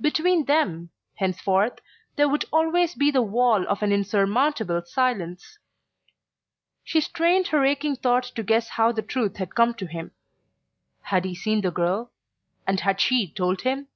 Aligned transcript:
Between 0.00 0.46
them, 0.46 0.88
henceforth, 1.16 1.78
there 2.16 2.26
would 2.26 2.46
always 2.50 2.94
be 2.94 3.10
the 3.10 3.20
wall 3.20 3.68
of 3.68 3.82
an 3.82 3.92
insurmountable 3.92 4.80
silence...She 4.80 7.02
strained 7.02 7.48
her 7.48 7.62
aching 7.66 7.94
thoughts 7.96 8.30
to 8.30 8.42
guess 8.42 8.70
how 8.70 8.92
the 8.92 9.02
truth 9.02 9.36
had 9.36 9.54
come 9.54 9.74
to 9.74 9.84
him. 9.84 10.12
Had 11.02 11.26
he 11.26 11.34
seen 11.34 11.60
the 11.60 11.70
girl, 11.70 12.10
and 12.66 12.80
had 12.80 12.98
she 12.98 13.28
told 13.30 13.60
him? 13.60 13.88